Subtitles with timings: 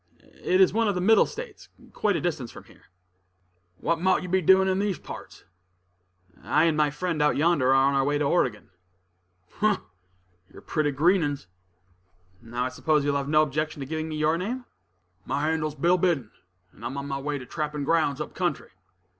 [0.43, 2.85] "It is one of the Middle States, quite a distance from here."
[3.77, 5.43] "What mought you be doin' in these parts?"
[6.43, 8.71] "I and my friend out yonder are on our way to Oregon."
[9.61, 9.79] "Umph!
[10.51, 11.45] you're pretty green 'uns."
[12.41, 14.65] "Now I suppose you will have no objection to giving me your name."
[15.23, 16.31] "My handle's Bill Biddon,
[16.71, 18.71] and I'm on my way to trappin' grounds up country."